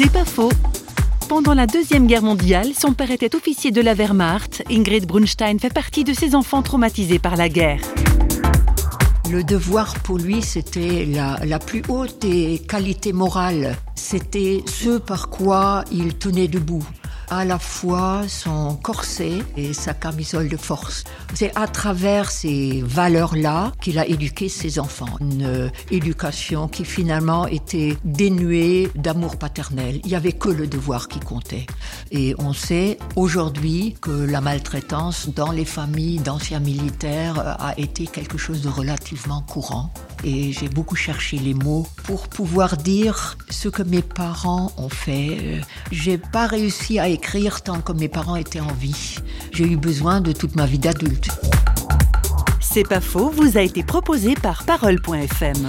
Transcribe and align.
C'est 0.00 0.12
pas 0.12 0.24
faux. 0.24 0.52
Pendant 1.28 1.54
la 1.54 1.66
Deuxième 1.66 2.06
Guerre 2.06 2.22
mondiale, 2.22 2.68
son 2.72 2.92
père 2.92 3.10
était 3.10 3.34
officier 3.34 3.72
de 3.72 3.80
la 3.80 3.94
Wehrmacht. 3.94 4.62
Ingrid 4.70 5.06
Brunstein 5.06 5.58
fait 5.58 5.74
partie 5.74 6.04
de 6.04 6.12
ces 6.12 6.36
enfants 6.36 6.62
traumatisés 6.62 7.18
par 7.18 7.34
la 7.34 7.48
guerre. 7.48 7.80
Le 9.28 9.42
devoir 9.42 9.94
pour 10.04 10.18
lui, 10.18 10.40
c'était 10.40 11.04
la, 11.04 11.40
la, 11.44 11.58
plus 11.58 11.82
haute 11.88 12.22
des 12.22 12.60
qualités 12.68 13.12
morales. 13.12 13.74
C'était 13.96 14.62
ce 14.66 14.98
par 14.98 15.30
quoi 15.30 15.84
il 15.90 16.14
tenait 16.14 16.46
debout 16.46 16.86
à 17.30 17.44
la 17.44 17.58
fois 17.58 18.22
son 18.28 18.76
corset 18.76 19.38
et 19.56 19.72
sa 19.72 19.94
camisole 19.94 20.48
de 20.48 20.56
force. 20.56 21.04
C'est 21.34 21.56
à 21.56 21.66
travers 21.66 22.30
ces 22.30 22.82
valeurs-là 22.82 23.72
qu'il 23.80 23.98
a 23.98 24.06
éduqué 24.06 24.48
ses 24.48 24.78
enfants. 24.78 25.16
Une 25.20 25.70
éducation 25.90 26.68
qui 26.68 26.84
finalement 26.84 27.46
était 27.46 27.96
dénuée 28.04 28.90
d'amour 28.94 29.36
paternel. 29.36 30.00
Il 30.04 30.08
n'y 30.08 30.14
avait 30.14 30.32
que 30.32 30.48
le 30.48 30.66
devoir 30.66 31.08
qui 31.08 31.20
comptait. 31.20 31.66
Et 32.10 32.34
on 32.38 32.52
sait 32.52 32.98
aujourd'hui 33.16 33.96
que 34.00 34.10
la 34.10 34.40
maltraitance 34.40 35.28
dans 35.28 35.52
les 35.52 35.64
familles 35.64 36.18
d'anciens 36.18 36.60
militaires 36.60 37.56
a 37.60 37.78
été 37.78 38.06
quelque 38.06 38.38
chose 38.38 38.62
de 38.62 38.68
relativement 38.68 39.42
courant. 39.42 39.92
Et 40.24 40.52
j'ai 40.52 40.68
beaucoup 40.68 40.96
cherché 40.96 41.38
les 41.38 41.54
mots 41.54 41.86
pour 42.04 42.28
pouvoir 42.28 42.76
dire 42.76 43.36
ce 43.50 43.68
que 43.68 43.82
mes 43.82 44.02
parents 44.02 44.72
ont 44.76 44.88
fait. 44.88 45.60
J'ai 45.92 46.18
pas 46.18 46.46
réussi 46.46 46.98
à 46.98 47.08
écrire 47.08 47.62
tant 47.62 47.80
que 47.80 47.92
mes 47.92 48.08
parents 48.08 48.36
étaient 48.36 48.60
en 48.60 48.72
vie. 48.72 49.16
J'ai 49.52 49.64
eu 49.64 49.76
besoin 49.76 50.20
de 50.20 50.32
toute 50.32 50.56
ma 50.56 50.66
vie 50.66 50.78
d'adulte. 50.78 51.28
C'est 52.60 52.86
pas 52.86 53.00
faux, 53.00 53.30
vous 53.30 53.56
a 53.56 53.62
été 53.62 53.82
proposé 53.82 54.34
par 54.34 54.64
parole.fm. 54.64 55.66